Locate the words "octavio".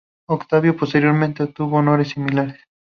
0.29-0.75